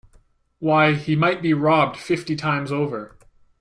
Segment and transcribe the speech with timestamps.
[0.57, 3.15] Why, he might be robbed fifty times over!